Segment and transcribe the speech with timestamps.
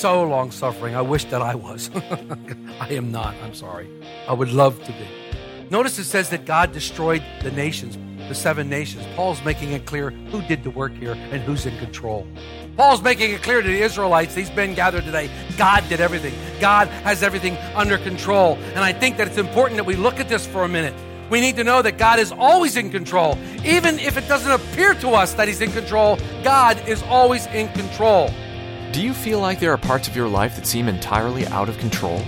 [0.00, 0.96] So long suffering.
[0.96, 1.90] I wish that I was.
[2.80, 3.34] I am not.
[3.42, 3.86] I'm sorry.
[4.26, 5.06] I would love to be.
[5.68, 9.04] Notice it says that God destroyed the nations, the seven nations.
[9.14, 12.26] Paul's making it clear who did the work here and who's in control.
[12.78, 16.32] Paul's making it clear to the Israelites, these men gathered today, God did everything.
[16.60, 18.56] God has everything under control.
[18.74, 20.94] And I think that it's important that we look at this for a minute.
[21.28, 23.36] We need to know that God is always in control.
[23.66, 27.68] Even if it doesn't appear to us that He's in control, God is always in
[27.74, 28.30] control.
[28.92, 31.78] Do you feel like there are parts of your life that seem entirely out of
[31.78, 32.20] control?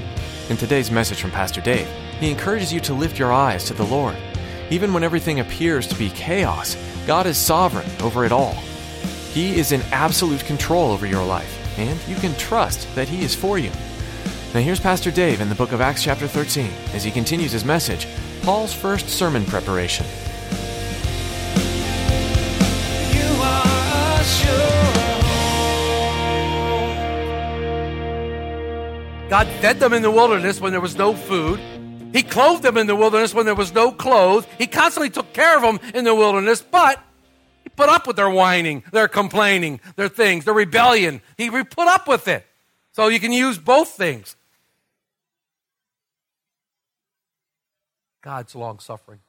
[0.48, 1.88] In today's message from Pastor Dave,
[2.20, 4.14] he encourages you to lift your eyes to the Lord.
[4.70, 8.54] Even when everything appears to be chaos, God is sovereign over it all.
[9.32, 13.34] He is in absolute control over your life, and you can trust that He is
[13.34, 13.72] for you.
[14.54, 17.64] Now, here's Pastor Dave in the book of Acts, chapter 13, as he continues his
[17.64, 18.06] message
[18.42, 20.06] Paul's first sermon preparation.
[29.32, 31.58] God fed them in the wilderness when there was no food.
[32.12, 34.46] He clothed them in the wilderness when there was no clothes.
[34.58, 37.02] He constantly took care of them in the wilderness, but
[37.62, 41.22] he put up with their whining, their complaining, their things, their rebellion.
[41.38, 42.44] He put up with it.
[42.92, 44.36] So you can use both things.
[48.20, 49.20] God's long suffering.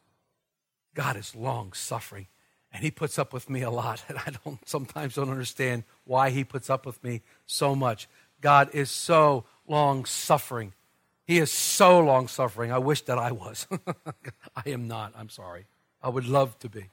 [0.96, 2.28] God is long suffering.
[2.74, 4.04] And he puts up with me a lot.
[4.10, 8.10] And I don't sometimes don't understand why he puts up with me so much.
[8.42, 10.74] God is so long suffering.
[11.26, 12.72] He is so long suffering.
[12.72, 13.68] I wish that I was.
[14.56, 15.14] I am not.
[15.18, 15.66] I'm sorry.
[16.02, 16.90] I would love to be.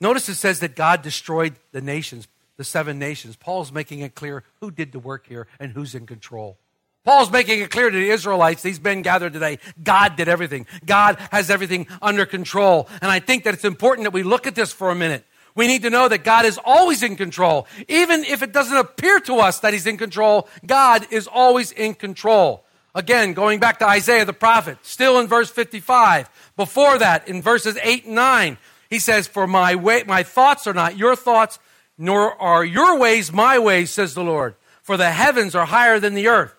[0.00, 3.36] Notice it says that God destroyed the nations, the seven nations.
[3.36, 6.58] Paul's making it clear who did the work here and who's in control.
[7.04, 10.66] Paul's making it clear to the Israelites, these men gathered today, God did everything.
[10.84, 12.88] God has everything under control.
[13.00, 15.24] And I think that it's important that we look at this for a minute.
[15.58, 17.66] We need to know that God is always in control.
[17.88, 21.94] Even if it doesn't appear to us that He's in control, God is always in
[21.94, 22.64] control.
[22.94, 26.30] Again, going back to Isaiah the prophet, still in verse 55.
[26.56, 28.56] Before that, in verses 8 and 9,
[28.88, 31.58] he says, For my way, my thoughts are not your thoughts,
[31.98, 34.54] nor are your ways my ways, says the Lord.
[34.84, 36.54] For the heavens are higher than the earth.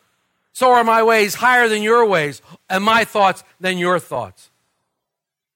[0.51, 4.49] So are my ways higher than your ways, and my thoughts than your thoughts.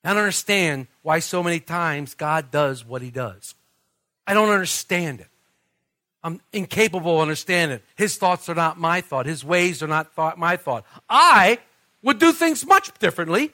[0.04, 3.56] I don't understand why so many times God does what he does.
[4.28, 5.28] I don't understand it.
[6.24, 7.84] I'm incapable of understanding it.
[7.96, 9.26] His thoughts are not my thought.
[9.26, 10.86] His ways are not thought, my thought.
[11.10, 11.60] I
[12.02, 13.52] would do things much differently.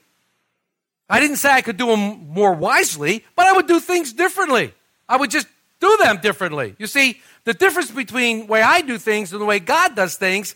[1.10, 4.74] I didn't say I could do them more wisely, but I would do things differently.
[5.08, 5.48] I would just
[5.80, 6.76] do them differently.
[6.78, 10.16] You see, the difference between the way I do things and the way God does
[10.18, 10.56] things,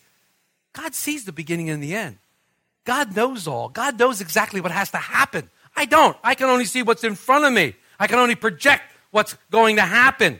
[0.74, 2.18] God sees the beginning and the end.
[2.86, 3.70] God knows all.
[3.70, 5.50] God knows exactly what has to happen.
[5.75, 6.17] I don't.
[6.23, 7.75] I can only see what's in front of me.
[8.00, 10.39] I can only project what's going to happen.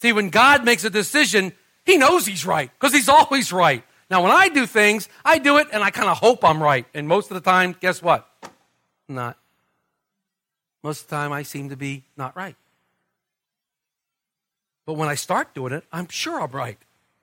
[0.00, 1.52] See, when God makes a decision,
[1.84, 3.84] He knows He's right because He's always right.
[4.10, 6.86] Now, when I do things, I do it and I kind of hope I'm right.
[6.94, 8.28] And most of the time, guess what?
[9.08, 9.36] Not.
[10.82, 12.56] Most of the time, I seem to be not right.
[14.86, 16.78] But when I start doing it, I'm sure I'm right.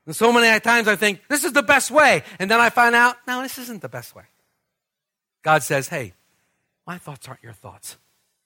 [0.05, 2.21] And so many times I think, this is the best way.
[2.37, 4.23] And then I find out, no, this isn't the best way.
[5.41, 6.13] God says, hey,
[6.85, 7.97] my thoughts aren't your thoughts.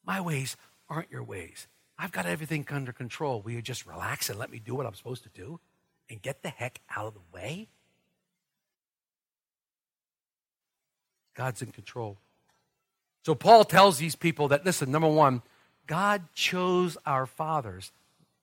[0.06, 0.58] My ways
[0.90, 1.68] aren't your ways.
[1.98, 3.42] I've got everything under control.
[3.42, 5.60] Will you just relax and let me do what I'm supposed to do
[6.10, 7.68] and get the heck out of the way?
[11.36, 12.18] God's in control.
[13.26, 15.42] So Paul tells these people that, listen, number one,
[15.88, 17.92] God chose our fathers.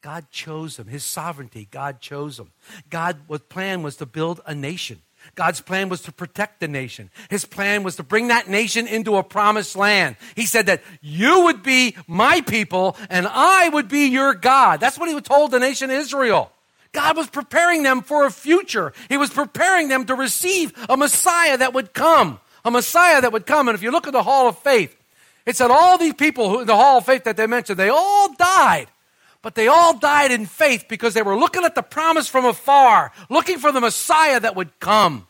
[0.03, 0.87] God chose them.
[0.87, 2.53] His sovereignty, God chose them.
[2.91, 3.19] God's
[3.49, 5.03] plan was to build a nation.
[5.35, 7.11] God's plan was to protect the nation.
[7.29, 10.17] His plan was to bring that nation into a promised land.
[10.35, 14.81] He said that you would be my people and I would be your God.
[14.81, 16.51] That's what he told the nation Israel.
[16.93, 18.93] God was preparing them for a future.
[19.09, 22.41] He was preparing them to receive a Messiah that would come.
[22.65, 23.69] A Messiah that would come.
[23.69, 24.97] And if you look at the Hall of Faith,
[25.45, 27.91] it said all these people who, in the Hall of Faith that they mentioned, they
[27.91, 28.89] all died.
[29.47, 33.13] But they all died in faith because they were looking at the promise from afar,
[33.31, 35.29] looking for the Messiah that would come.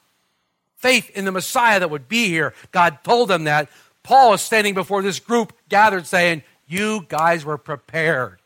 [0.76, 2.54] Faith in the Messiah that would be here.
[2.72, 3.68] God told them that.
[4.02, 8.38] Paul is standing before this group gathered saying, You guys were prepared.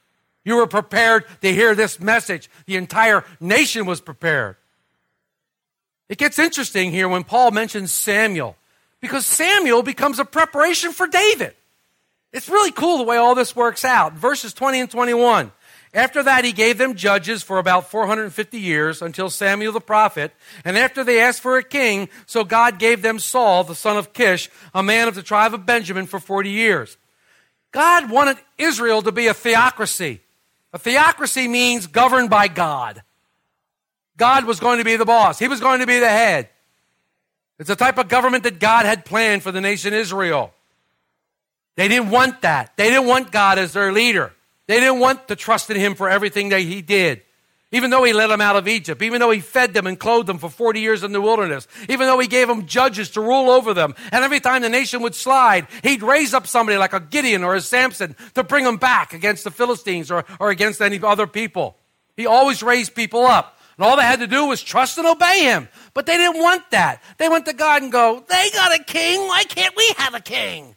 [0.45, 2.51] You were prepared to hear this message.
[2.67, 4.57] The entire nation was prepared.
[6.09, 8.57] It gets interesting here when Paul mentions Samuel,
[9.01, 11.55] because Samuel becomes a preparation for David.
[12.33, 14.15] It's really cool the way all this works out.
[14.15, 15.53] Verses 20 and 21.
[15.93, 20.33] After that, he gave them judges for about 450 years until Samuel the prophet.
[20.65, 24.13] And after they asked for a king, so God gave them Saul, the son of
[24.13, 26.97] Kish, a man of the tribe of Benjamin, for 40 years.
[27.73, 30.21] God wanted Israel to be a theocracy.
[30.73, 33.03] A theocracy means governed by God.
[34.17, 36.49] God was going to be the boss, He was going to be the head.
[37.59, 40.55] It's the type of government that God had planned for the nation Israel.
[41.77, 42.77] They didn't want that.
[42.77, 44.33] They didn't want God as their leader.
[44.71, 47.23] They didn't want to trust in him for everything that he did.
[47.73, 50.29] Even though he led them out of Egypt, even though he fed them and clothed
[50.29, 53.51] them for 40 years in the wilderness, even though he gave them judges to rule
[53.51, 57.01] over them, and every time the nation would slide, he'd raise up somebody like a
[57.01, 61.01] Gideon or a Samson to bring them back against the Philistines or, or against any
[61.03, 61.77] other people.
[62.17, 63.59] He always raised people up.
[63.77, 65.69] And all they had to do was trust and obey him.
[65.95, 67.03] But they didn't want that.
[67.19, 69.27] They went to God and go, They got a king.
[69.27, 70.77] Why can't we have a king?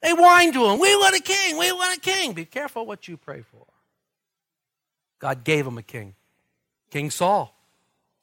[0.00, 2.32] They whined to him, We want a king, we want a king.
[2.32, 3.66] Be careful what you pray for.
[5.18, 6.14] God gave him a king,
[6.90, 7.54] King Saul.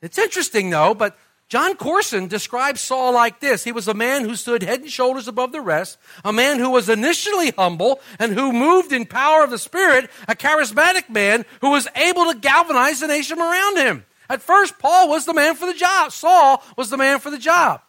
[0.02, 1.18] It's interesting, though, but
[1.48, 5.28] Jon Courson describes Saul like this He was a man who stood head and shoulders
[5.28, 9.52] above the rest, a man who was initially humble and who moved in power of
[9.52, 14.06] the Spirit, a charismatic man who was able to galvanize the nation around him.
[14.28, 16.12] At first, Paul was the man for the job.
[16.12, 17.82] Saul was the man for the job.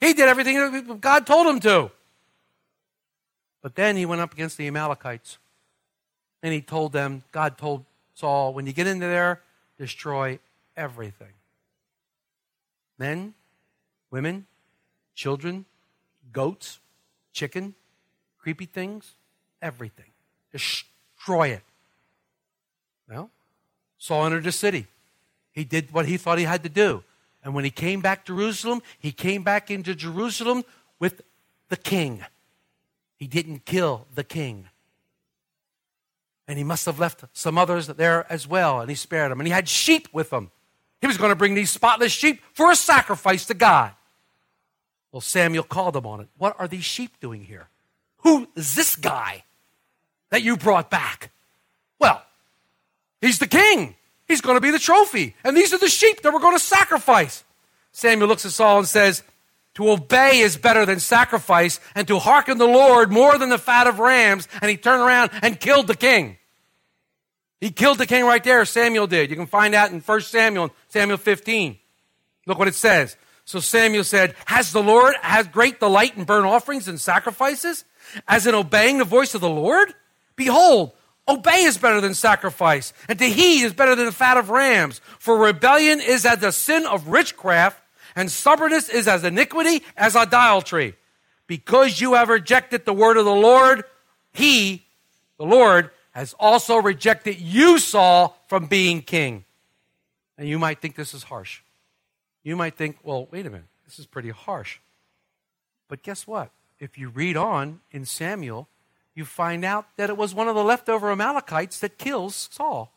[0.00, 1.90] He did everything God told him to.
[3.62, 5.38] But then he went up against the Amalekites.
[6.42, 7.84] And he told them, God told
[8.14, 9.42] Saul, when you get into there,
[9.78, 10.38] destroy
[10.76, 11.32] everything
[12.98, 13.32] men,
[14.10, 14.46] women,
[15.14, 15.64] children,
[16.32, 16.78] goats,
[17.32, 17.74] chicken,
[18.38, 19.14] creepy things,
[19.62, 20.10] everything.
[20.52, 21.62] Destroy it.
[23.08, 23.30] Well,
[23.98, 24.86] Saul entered the city.
[25.52, 27.02] He did what he thought he had to do.
[27.42, 30.64] And when he came back to Jerusalem, he came back into Jerusalem
[30.98, 31.22] with
[31.70, 32.22] the king.
[33.20, 34.68] He didn't kill the king.
[36.48, 39.38] And he must have left some others there as well, and he spared them.
[39.38, 40.50] And he had sheep with him.
[41.00, 43.92] He was going to bring these spotless sheep for a sacrifice to God.
[45.12, 46.28] Well, Samuel called him on it.
[46.38, 47.68] What are these sheep doing here?
[48.22, 49.44] Who is this guy
[50.30, 51.30] that you brought back?
[51.98, 52.22] Well,
[53.20, 53.96] he's the king.
[54.26, 55.36] He's going to be the trophy.
[55.44, 57.44] And these are the sheep that we're going to sacrifice.
[57.92, 59.22] Samuel looks at Saul and says,
[59.80, 63.86] To obey is better than sacrifice, and to hearken the Lord more than the fat
[63.86, 64.46] of rams.
[64.60, 66.36] And he turned around and killed the king.
[67.62, 69.30] He killed the king right there, Samuel did.
[69.30, 71.78] You can find out in 1 Samuel, Samuel 15.
[72.44, 73.16] Look what it says.
[73.46, 77.86] So Samuel said, Has the Lord has great delight in burnt offerings and sacrifices?
[78.28, 79.94] As in obeying the voice of the Lord?
[80.36, 80.92] Behold,
[81.26, 85.00] obey is better than sacrifice, and to heed is better than the fat of rams.
[85.18, 87.79] For rebellion is as the sin of witchcraft,
[88.14, 90.94] and stubbornness is as iniquity as idolatry.
[91.46, 93.84] Because you have rejected the word of the Lord,
[94.32, 94.86] he,
[95.38, 99.44] the Lord, has also rejected you, Saul, from being king.
[100.38, 101.60] And you might think this is harsh.
[102.42, 104.78] You might think, well, wait a minute, this is pretty harsh.
[105.88, 106.50] But guess what?
[106.78, 108.68] If you read on in Samuel,
[109.14, 112.92] you find out that it was one of the leftover Amalekites that kills Saul.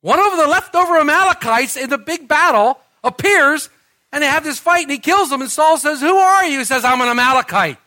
[0.00, 3.70] One of the leftover Amalekites in the big battle appears
[4.12, 5.40] and they have this fight and he kills them.
[5.40, 6.58] And Saul says, Who are you?
[6.58, 7.78] He says, I'm an Amalekite.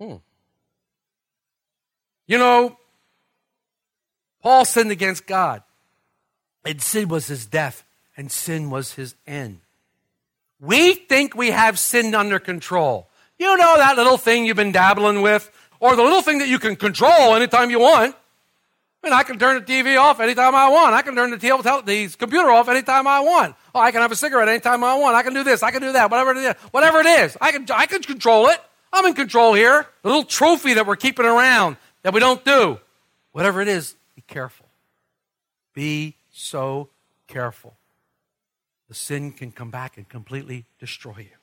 [0.00, 0.16] Hmm.
[2.26, 2.76] You know,
[4.42, 5.62] Paul sinned against God,
[6.64, 7.84] and sin was his death,
[8.16, 9.60] and sin was his end.
[10.60, 13.08] We think we have sin under control.
[13.38, 16.58] You know that little thing you've been dabbling with, or the little thing that you
[16.58, 18.16] can control anytime you want.
[19.04, 20.94] I mean, I can turn the TV off anytime I want.
[20.94, 23.54] I can turn the, TV, the computer off anytime I want.
[23.74, 25.14] Oh, I can have a cigarette anytime I want.
[25.14, 25.62] I can do this.
[25.62, 26.10] I can do that.
[26.10, 26.54] Whatever it is.
[26.70, 27.36] Whatever it is.
[27.38, 28.58] I can, I can control it.
[28.94, 29.86] I'm in control here.
[30.00, 32.80] The little trophy that we're keeping around that we don't do.
[33.32, 34.64] Whatever it is, be careful.
[35.74, 36.88] Be so
[37.28, 37.74] careful.
[38.88, 41.36] The sin can come back and completely destroy you.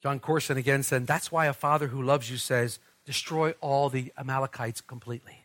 [0.00, 4.12] Jon Courson again said, That's why a father who loves you says, Destroy all the
[4.18, 5.44] Amalekites completely.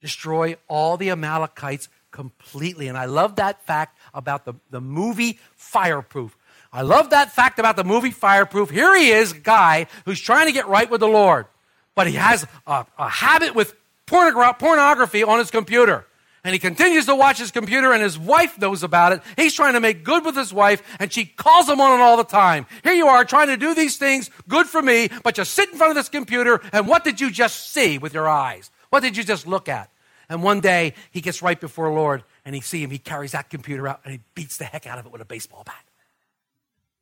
[0.00, 2.88] Destroy all the Amalekites completely.
[2.88, 6.36] And I love that fact about the, the movie Fireproof.
[6.72, 8.70] I love that fact about the movie Fireproof.
[8.70, 11.46] Here he is, a guy who's trying to get right with the Lord
[11.94, 13.74] but he has a, a habit with
[14.06, 16.06] pornogra- pornography on his computer.
[16.44, 19.22] And he continues to watch his computer, and his wife knows about it.
[19.36, 22.16] He's trying to make good with his wife, and she calls him on it all
[22.16, 22.66] the time.
[22.82, 25.78] Here you are trying to do these things, good for me, but you sit in
[25.78, 28.72] front of this computer, and what did you just see with your eyes?
[28.90, 29.88] What did you just look at?
[30.28, 32.90] And one day, he gets right before the Lord, and he see him.
[32.90, 35.26] He carries that computer out, and he beats the heck out of it with a
[35.26, 35.84] baseball bat.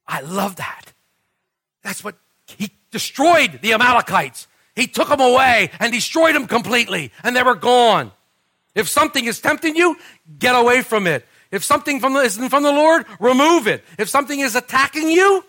[0.07, 0.93] I love that.
[1.83, 2.17] That's what
[2.47, 4.49] he destroyed the Amalekites.
[4.77, 8.13] He took them away and destroyed them completely, and they were gone.
[8.75, 9.97] If something is tempting you,
[10.39, 11.27] get away from it.
[11.51, 13.85] If something from the, isn't from the Lord, remove it.
[13.99, 15.45] If something is attacking you,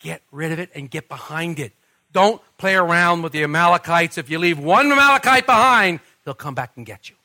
[0.00, 1.72] get rid of it and get behind it.
[2.12, 4.16] Don't play around with the Amalekites.
[4.16, 7.16] If you leave one Amalekite behind, they'll come back and get you.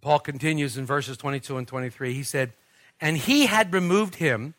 [0.00, 2.14] Paul continues in verses 22 and 23.
[2.14, 2.52] He said,
[3.00, 4.54] And he had removed him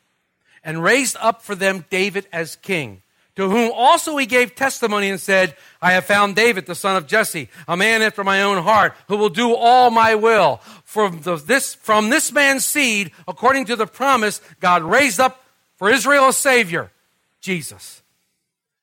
[0.64, 3.02] and raised up for them David as king
[3.36, 7.08] to whom also he gave testimony and said, I have found David, the son of
[7.08, 10.60] Jesse, a man after my own heart, who will do all my will.
[10.84, 15.44] From, the, this, from this man's seed, according to the promise, God raised up
[15.78, 16.92] for Israel a Savior,
[17.40, 18.02] Jesus.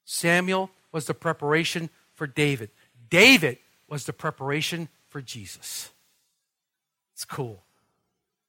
[0.04, 2.70] Samuel was the preparation for David.
[3.10, 5.90] David was the preparation for Jesus.
[7.12, 7.65] It's cool.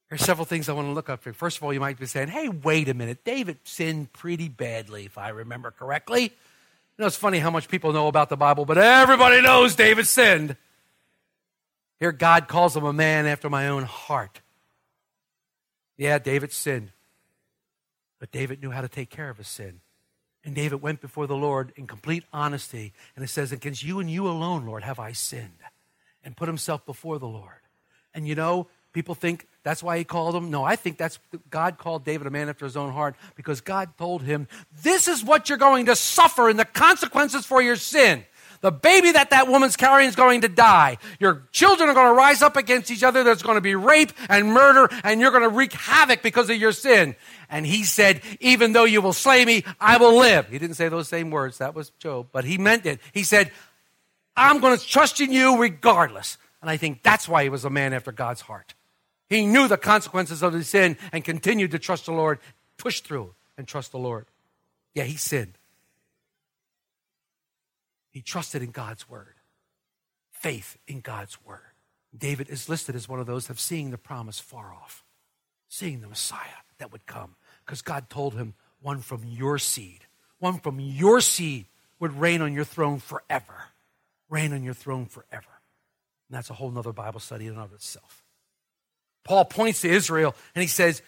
[0.08, 1.34] There's several things I want to look up here.
[1.34, 3.24] First of all, you might be saying, hey, wait a minute.
[3.24, 6.22] David sinned pretty badly, if I remember correctly.
[6.22, 6.30] You
[6.98, 10.56] know, it's funny how much people know about the Bible, but everybody knows David sinned.
[12.00, 14.40] Here, God calls him a man after my own heart.
[15.98, 16.92] Yeah, David sinned.
[18.18, 19.80] But David knew how to take care of his sin.
[20.44, 22.94] And David went before the Lord in complete honesty.
[23.14, 25.58] And it says, Against you and you alone, Lord, have I sinned.
[26.24, 27.60] And put himself before the Lord.
[28.14, 30.50] And you know, People think that's why he called him.
[30.50, 31.18] No, I think that's
[31.50, 34.48] God called David a man after his own heart because God told him,
[34.82, 38.24] This is what you're going to suffer and the consequences for your sin.
[38.60, 40.98] The baby that that woman's carrying is going to die.
[41.20, 43.22] Your children are going to rise up against each other.
[43.22, 46.56] There's going to be rape and murder, and you're going to wreak havoc because of
[46.56, 47.14] your sin.
[47.48, 50.48] And he said, Even though you will slay me, I will live.
[50.48, 51.58] He didn't say those same words.
[51.58, 53.00] That was Job, but he meant it.
[53.12, 53.52] He said,
[54.36, 56.38] I'm going to trust in you regardless.
[56.60, 58.74] And I think that's why he was a man after God's heart.
[59.28, 62.38] He knew the consequences of his sin and continued to trust the Lord,
[62.76, 64.26] push through and trust the Lord.
[64.94, 65.58] Yeah, he sinned.
[68.10, 69.34] He trusted in God's word,
[70.30, 71.60] faith in God's word.
[72.16, 75.04] David is listed as one of those of seeing the promise far off,
[75.68, 80.06] seeing the Messiah that would come, because God told him, one from your seed,
[80.38, 81.66] one from your seed
[82.00, 83.66] would reign on your throne forever.
[84.30, 85.60] Reign on your throne forever.
[86.28, 88.24] And that's a whole nother Bible study in and of itself.
[89.28, 91.02] Paul points to Israel and he says,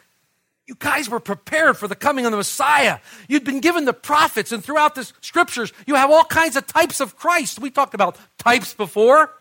[0.67, 2.99] You guys were prepared for the coming of the Messiah.
[3.29, 7.01] You'd been given the prophets, and throughout the scriptures, you have all kinds of types
[7.01, 7.59] of Christ.
[7.59, 9.33] We talked about types before.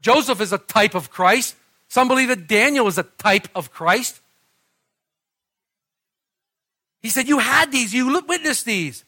[0.00, 1.54] Joseph is a type of Christ.
[1.86, 4.20] Some believe that Daniel is a type of Christ.
[7.00, 9.04] He said, You had these, you witnessed these.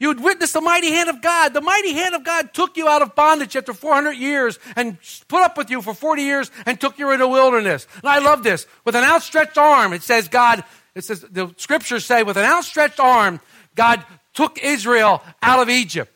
[0.00, 1.52] You would witness the mighty hand of God.
[1.52, 4.96] The mighty hand of God took you out of bondage after 400 years and
[5.28, 7.86] put up with you for 40 years and took you in the wilderness.
[7.96, 8.66] And I love this.
[8.86, 10.64] With an outstretched arm, it says God,
[10.94, 13.40] it says, the scriptures say, with an outstretched arm,
[13.74, 14.02] God
[14.32, 16.10] took Israel out of Egypt,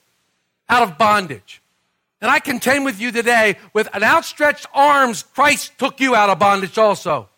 [0.66, 1.60] out of bondage.
[2.22, 6.38] And I contend with you today, with an outstretched arms, Christ took you out of
[6.38, 7.28] bondage also.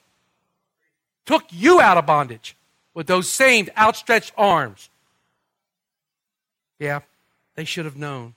[1.25, 2.57] Took you out of bondage
[2.95, 4.91] with those same outstretched arms.
[6.79, 7.01] Yeah,
[7.55, 8.35] they should have known.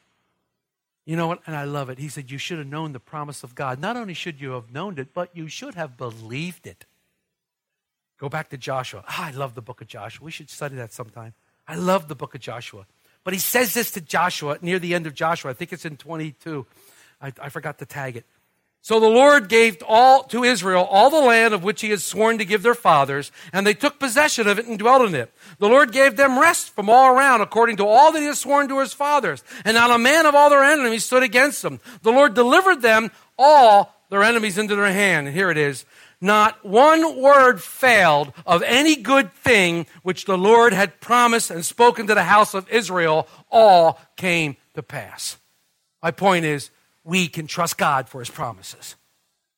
[1.06, 1.42] You know what?
[1.48, 1.98] And I love it.
[1.98, 3.80] He said, You should have known the promise of God.
[3.80, 6.86] Not only should you have known it, but you should have believed it.
[8.20, 9.04] Go back to Joshua.
[9.08, 10.24] Oh, I love the book of Joshua.
[10.24, 11.34] We should study that sometime.
[11.68, 12.86] I love the book of Joshua.
[13.24, 15.52] But he says this to Joshua near the end of Joshua.
[15.52, 16.66] I think it's in 22.
[17.22, 18.26] I, I forgot to tag it.
[18.82, 22.38] So the Lord gave all to Israel all the land of which he had sworn
[22.38, 25.34] to give their fathers, and they took possession of it and dwelt in it.
[25.60, 28.70] The Lord gave them rest from all around, according to all that he had sworn
[28.70, 29.44] to his fathers.
[29.66, 31.82] And not a man of all their enemies stood against them.
[32.04, 35.28] The Lord delivered them all their enemies into their hand.
[35.28, 35.86] And here it is.
[36.22, 42.08] Not one word failed of any good thing which the Lord had promised and spoken
[42.08, 43.28] to the house of Israel.
[43.52, 45.38] All came to pass.
[46.02, 46.72] My point is,
[47.04, 48.96] we can trust God for his promises.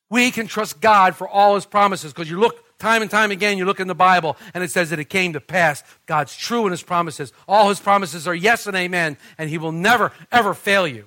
[0.09, 3.57] We can trust God for all his promises because you look time and time again,
[3.57, 5.83] you look in the Bible and it says that it came to pass.
[6.05, 7.31] God's true in his promises.
[7.47, 11.05] All his promises are yes and amen, and he will never, ever fail you.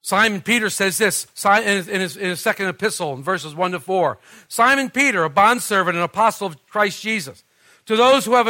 [0.00, 4.18] Simon Peter says this in his, in his, second epistle in verses 1 to 4.
[4.48, 7.44] Simon Peter, a bondservant and apostle of Christ Jesus,
[7.86, 8.48] to those who have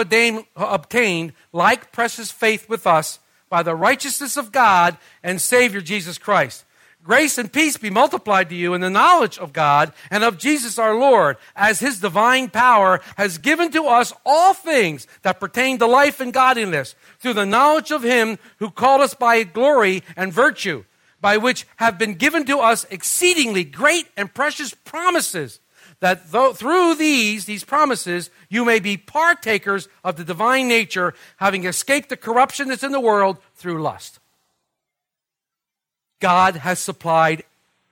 [0.57, 3.19] obtained like precious faith with us
[3.53, 6.65] by the righteousness of God and Savior Jesus Christ.
[7.05, 10.79] Grace and peace be multiplied to you in the knowledge of God and of Jesus
[10.79, 15.87] our Lord, as his divine power has given to us all things that pertain to
[15.87, 20.85] life and godliness, through the knowledge of him who called us by glory and virtue,
[21.21, 25.61] by which have been given to us exceedingly great and precious promises,
[26.03, 31.65] that though, through these, these promises, you may be partakers of the divine nature, having
[31.65, 34.19] escaped the corruption that's in the world through lust.
[36.19, 37.45] God has supplied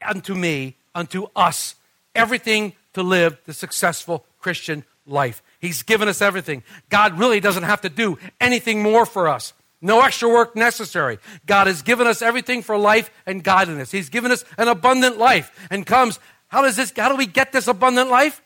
[0.04, 1.76] unto me, unto us,
[2.12, 5.40] everything to live the successful Christian life.
[5.60, 6.64] He's given us everything.
[6.88, 9.52] God really doesn't have to do anything more for us.
[9.82, 11.18] No extra work necessary.
[11.46, 13.90] God has given us everything for life and godliness.
[13.90, 16.18] He's given us an abundant life and comes,
[16.50, 18.42] how does this, how do we get this abundant life?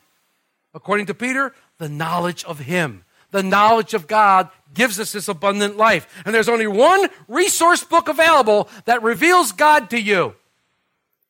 [0.74, 3.04] According to Peter, the knowledge of Him.
[3.30, 6.22] The knowledge of God gives us this abundant life.
[6.26, 10.34] And there's only one resource book available that reveals God to you.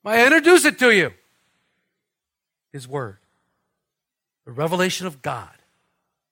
[0.02, 1.12] May I introduce it to you.
[2.72, 3.18] His Word.
[4.44, 5.48] The revelation of God.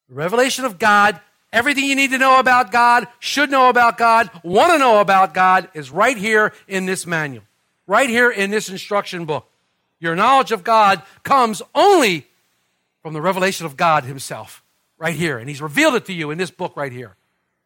[0.08, 1.20] The revelation of God,
[1.52, 5.34] everything you need to know about God, should know about God, want to know about
[5.34, 7.44] God, is right here in this manual,
[7.86, 9.46] right here in this instruction book.
[10.02, 12.26] Your knowledge of God comes only
[13.02, 14.64] from the revelation of God Himself
[14.98, 15.38] right here.
[15.38, 17.14] And he's revealed it to you in this book right here.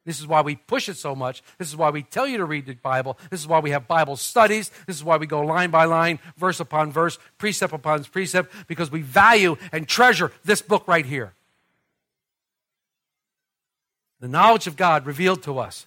[0.05, 1.43] This is why we push it so much.
[1.57, 3.19] This is why we tell you to read the Bible.
[3.31, 4.71] This is why we have Bible studies.
[4.87, 8.91] This is why we go line by line, verse upon verse, precept upon precept, because
[8.91, 11.33] we value and treasure this book right here.
[14.21, 15.87] The knowledge of God revealed to us.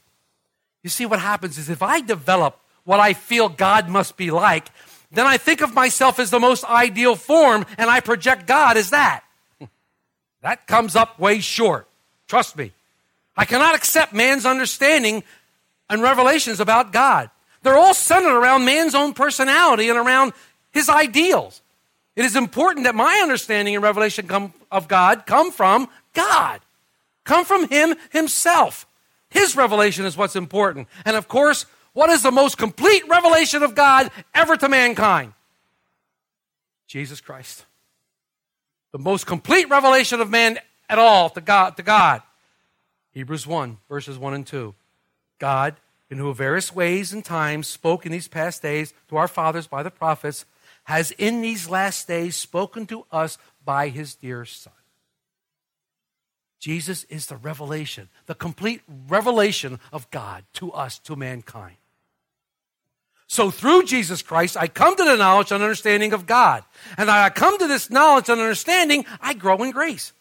[0.82, 4.70] You see, what happens is if I develop what I feel God must be like,
[5.12, 8.92] then I think of myself as the most ideal form and I project God as
[8.92, 9.24] that.
[10.42, 11.86] That comes up way short.
[12.30, 12.72] Trust me.
[13.36, 15.24] I cannot accept man's understanding
[15.89, 17.30] and revelations about God.
[17.62, 20.32] They're all centered around man's own personality and around
[20.72, 21.62] his ideals.
[22.16, 26.60] It is important that my understanding and revelation come, of God come from God,
[27.24, 28.86] come from Him Himself.
[29.30, 30.88] His revelation is what's important.
[31.06, 35.34] And of course, what is the most complete revelation of God ever to mankind?
[36.88, 37.65] Jesus Christ
[38.91, 40.58] the most complete revelation of man
[40.89, 42.21] at all to God, to God.
[43.12, 44.73] Hebrews 1, verses 1 and 2.
[45.38, 45.75] God,
[46.10, 49.84] in who various ways and times spoke in these past days to our fathers by
[49.84, 50.45] the prophets,
[50.86, 54.73] has in these last days spoken to us by his dear Son.
[56.60, 61.78] Jesus is the revelation, the complete revelation of God to us, to mankind.
[63.28, 66.63] So through Jesus Christ, I come to the knowledge and understanding of God.
[66.98, 70.13] And I come to this knowledge and understanding, I grow in grace.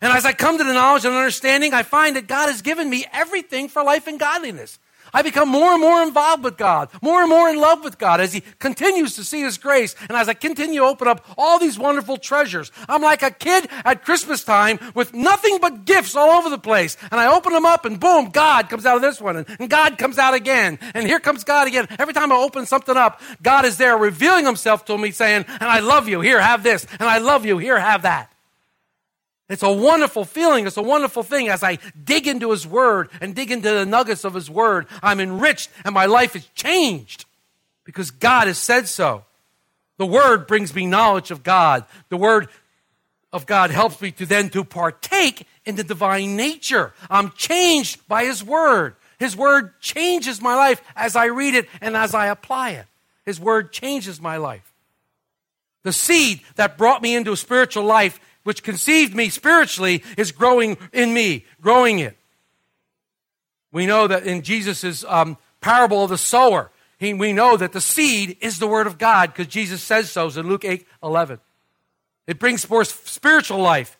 [0.00, 2.88] And as I come to the knowledge and understanding, I find that God has given
[2.88, 4.78] me everything for life and godliness.
[5.14, 8.20] I become more and more involved with God, more and more in love with God
[8.20, 9.94] as He continues to see His grace.
[10.08, 13.68] And as I continue to open up all these wonderful treasures, I'm like a kid
[13.84, 16.96] at Christmas time with nothing but gifts all over the place.
[17.12, 19.96] And I open them up and boom, God comes out of this one and God
[19.96, 20.78] comes out again.
[20.94, 21.86] And here comes God again.
[21.98, 25.70] Every time I open something up, God is there revealing Himself to me saying, and
[25.70, 26.86] I love you, here, have this.
[26.98, 28.33] And I love you, here, have that.
[29.48, 30.66] It's a wonderful feeling.
[30.66, 34.24] It's a wonderful thing as I dig into His Word and dig into the nuggets
[34.24, 34.86] of His Word.
[35.02, 37.26] I'm enriched and my life is changed
[37.84, 39.24] because God has said so.
[39.98, 41.84] The Word brings me knowledge of God.
[42.08, 42.48] The Word
[43.32, 46.92] of God helps me to then to partake in the divine nature.
[47.10, 48.96] I'm changed by His Word.
[49.18, 52.86] His Word changes my life as I read it and as I apply it.
[53.26, 54.73] His Word changes my life.
[55.84, 60.76] The seed that brought me into a spiritual life which conceived me spiritually is growing
[60.92, 62.16] in me, growing it.
[63.70, 67.80] We know that in Jesus' um, parable of the sower, he, we know that the
[67.80, 71.40] seed is the word of God because Jesus says so in Luke 8 11.
[72.26, 73.98] It brings forth spiritual life.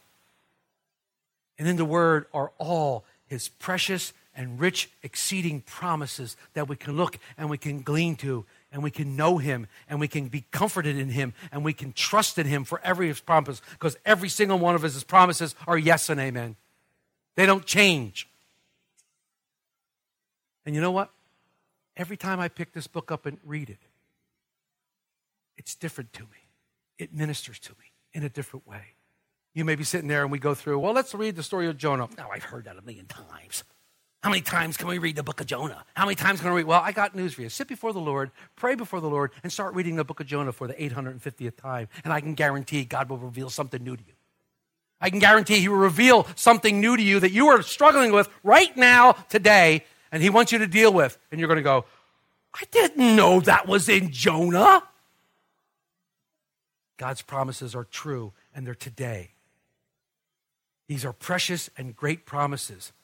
[1.59, 6.97] And in the word are all his precious and rich, exceeding promises that we can
[6.97, 8.45] look and we can glean to
[8.75, 11.93] and we can know him and we can be comforted in him and we can
[11.93, 16.11] trust in him for every promise because every single one of his promises are yes
[16.11, 16.57] and amen.
[17.37, 18.29] They don't change.
[20.67, 21.11] And you know what?
[21.97, 23.79] Every time I pick this book up and read it,
[25.57, 26.49] it's different to me.
[26.99, 28.95] It ministers to me in a different way.
[29.55, 31.79] You may be sitting there and we go through, well, let's read the story of
[31.79, 32.09] Jonah.
[32.19, 33.63] Now, I've heard that a million times.
[34.25, 35.85] How many times can we read the book of Jonah?
[35.93, 36.67] How many times can we read?
[36.67, 37.51] Well, I got news for you.
[37.51, 40.51] Sit before the Lord, pray before the Lord, and start reading the book of Jonah
[40.51, 41.89] for the 850th time.
[42.05, 44.15] And I can guarantee God will reveal something new to you.
[44.99, 48.31] I can guarantee He will reveal something new to you that you are struggling with
[48.43, 51.19] right now, today, and He wants you to deal with.
[51.31, 51.85] And you're going to go,
[52.55, 54.85] I didn't know that was in Jonah.
[56.97, 59.33] God's promises are true and they're today.
[60.89, 62.95] These are precious and great promises.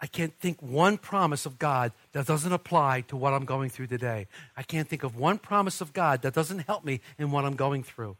[0.00, 3.86] I can't think one promise of God that doesn't apply to what I'm going through
[3.86, 4.26] today.
[4.56, 7.56] I can't think of one promise of God that doesn't help me in what I'm
[7.56, 8.16] going through.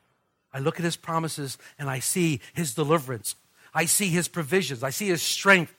[0.54, 3.34] I look at his promises and I see his deliverance.
[3.74, 4.82] I see his provisions.
[4.82, 5.74] I see his strength.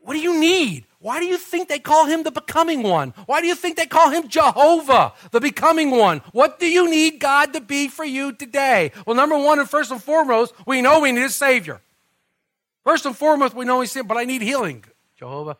[0.00, 0.86] What do you need?
[0.98, 3.12] Why do you think they call him the becoming one?
[3.26, 6.20] Why do you think they call him Jehovah, the becoming one?
[6.32, 8.92] What do you need God to be for you today?
[9.06, 11.82] Well, number one and first and foremost, we know we need a Savior.
[12.82, 14.84] First and foremost, we know we sin, but I need healing.
[15.16, 15.56] Jehovah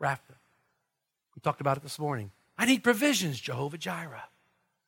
[0.00, 0.36] Rapha.
[1.34, 2.30] We talked about it this morning.
[2.58, 4.24] I need provisions, Jehovah Jireh.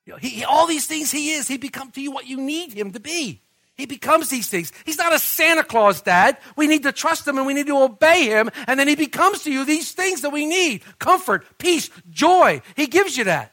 [0.06, 2.72] You know, he, all these things he is, he becomes to you what you need
[2.72, 3.42] him to be.
[3.74, 4.72] He becomes these things.
[4.84, 6.38] He's not a Santa Claus, Dad.
[6.56, 9.44] We need to trust him and we need to obey him, and then he becomes
[9.44, 12.60] to you these things that we need comfort, peace, joy.
[12.74, 13.52] He gives you that.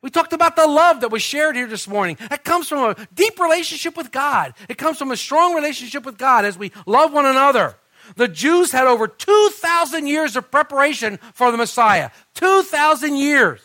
[0.00, 2.16] We talked about the love that was shared here this morning.
[2.30, 4.54] That comes from a deep relationship with God.
[4.68, 7.76] It comes from a strong relationship with God as we love one another.
[8.16, 12.10] The Jews had over 2,000 years of preparation for the Messiah.
[12.34, 13.60] 2,000 years.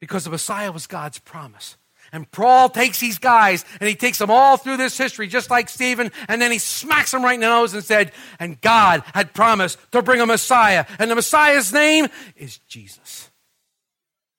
[0.00, 1.76] Because the Messiah was God's promise.
[2.12, 5.68] And Paul takes these guys and he takes them all through this history, just like
[5.68, 9.32] Stephen, and then he smacks them right in the nose and said, And God had
[9.32, 10.86] promised to bring a Messiah.
[10.98, 13.30] And the Messiah's name is Jesus.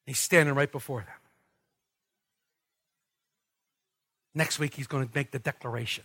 [0.06, 1.15] He's standing right before them.
[4.34, 6.04] Next week, he's going to make the declaration.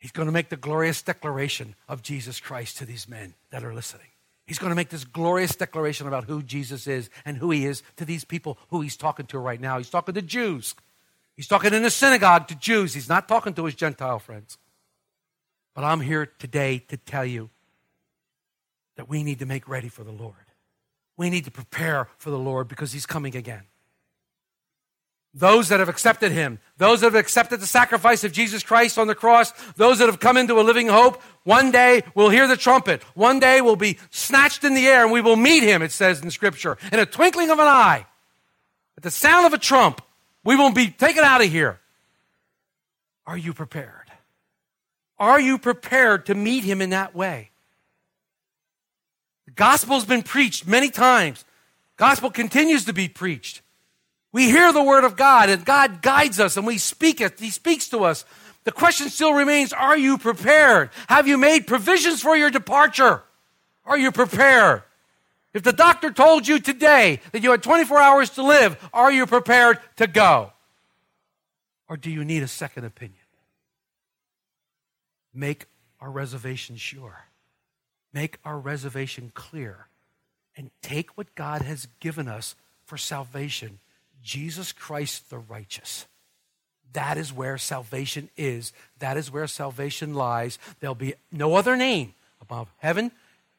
[0.00, 3.74] He's going to make the glorious declaration of Jesus Christ to these men that are
[3.74, 4.06] listening.
[4.46, 7.82] He's going to make this glorious declaration about who Jesus is and who he is
[7.96, 9.76] to these people who he's talking to right now.
[9.76, 10.74] He's talking to Jews.
[11.36, 12.94] He's talking in the synagogue to Jews.
[12.94, 14.58] He's not talking to his Gentile friends.
[15.74, 17.50] But I'm here today to tell you
[18.96, 20.34] that we need to make ready for the Lord.
[21.16, 23.62] We need to prepare for the Lord because he's coming again.
[25.32, 29.06] Those that have accepted him, those that have accepted the sacrifice of Jesus Christ on
[29.06, 32.56] the cross, those that have come into a living hope, one day will hear the
[32.56, 33.02] trumpet.
[33.14, 36.20] One day will be snatched in the air and we will meet him, it says
[36.20, 38.06] in Scripture, in a twinkling of an eye.
[38.96, 40.02] At the sound of a trump,
[40.42, 41.78] we will be taken out of here.
[43.24, 44.10] Are you prepared?
[45.18, 47.50] Are you prepared to meet him in that way?
[49.46, 51.44] The gospel's been preached many times.
[51.96, 53.62] Gospel continues to be preached.
[54.32, 57.38] We hear the word of God and God guides us and we speak it.
[57.40, 58.24] He speaks to us.
[58.64, 60.90] The question still remains, are you prepared?
[61.08, 63.22] Have you made provisions for your departure?
[63.84, 64.82] Are you prepared?
[65.52, 69.26] If the doctor told you today that you had 24 hours to live, are you
[69.26, 70.52] prepared to go?
[71.88, 73.16] Or do you need a second opinion?
[75.34, 75.66] Make
[76.00, 77.26] our reservation sure.
[78.12, 79.88] Make our reservation clear.
[80.56, 83.80] And take what God has given us for salvation
[84.22, 86.06] Jesus Christ the righteous.
[86.92, 88.72] That is where salvation is.
[88.98, 90.58] That is where salvation lies.
[90.80, 93.12] There'll be no other name above heaven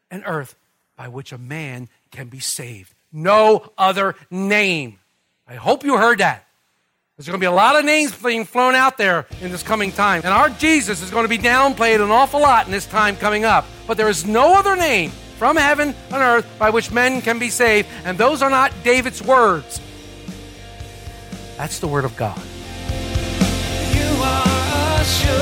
[0.09, 0.55] and earth
[0.97, 2.93] by which a man can be saved.
[3.13, 4.99] No other name.
[5.47, 6.45] I hope you heard that.
[7.17, 9.91] There's going to be a lot of names being flown out there in this coming
[9.91, 10.21] time.
[10.23, 13.45] And our Jesus is going to be downplayed an awful lot in this time coming
[13.45, 13.65] up.
[13.85, 17.49] But there is no other name from heaven and earth by which men can be
[17.49, 17.87] saved.
[18.05, 19.79] And those are not David's words.
[21.61, 22.41] That's the word of God.
[23.93, 25.37] You are a sure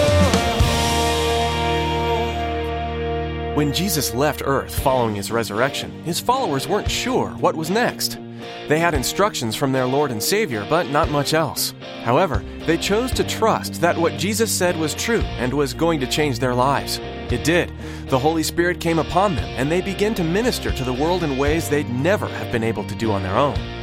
[3.55, 8.19] When Jesus left Earth following his resurrection, his followers weren't sure what was next.
[8.67, 11.73] They had instructions from their Lord and Savior, but not much else.
[12.03, 16.05] However, they chose to trust that what Jesus said was true and was going to
[16.05, 16.99] change their lives.
[17.31, 17.71] It did.
[18.07, 21.37] The Holy Spirit came upon them, and they began to minister to the world in
[21.37, 23.78] ways they'd never have been able to do on their own.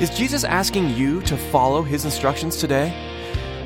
[0.00, 2.90] Is Jesus asking you to follow his instructions today?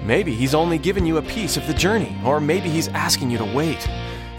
[0.05, 3.39] Maybe he's only given you a piece of the journey, or maybe he's asking you
[3.39, 3.89] to wait.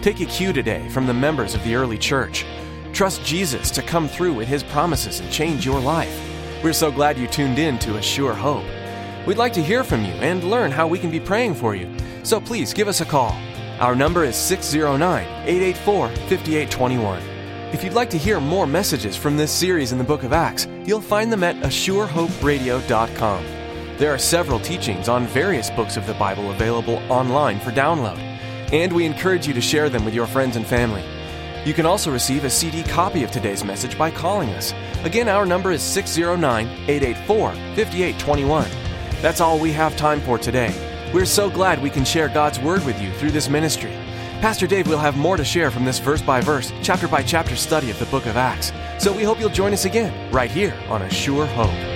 [0.01, 2.45] Take a cue today from the members of the early church.
[2.91, 6.13] Trust Jesus to come through with his promises and change your life.
[6.61, 8.65] We're so glad you tuned in to A Sure Hope.
[9.25, 11.89] We'd like to hear from you and learn how we can be praying for you.
[12.23, 13.31] So please give us a call.
[13.79, 17.34] Our number is 609 884 5821.
[17.73, 20.67] If you'd like to hear more messages from this series in the book of Acts,
[20.85, 23.45] you'll find them at ASureHopeRadio.com.
[23.97, 28.19] There are several teachings on various books of the Bible available online for download,
[28.71, 31.03] and we encourage you to share them with your friends and family.
[31.65, 34.71] You can also receive a CD copy of today's message by calling us.
[35.03, 38.69] Again, our number is 609 884 5821.
[39.21, 40.71] That's all we have time for today.
[41.13, 43.93] We're so glad we can share God's Word with you through this ministry.
[44.41, 47.55] Pastor Dave will have more to share from this verse by verse, chapter by chapter
[47.55, 48.71] study of the book of Acts.
[48.99, 51.94] So we hope you'll join us again, right here on A Sure Hope.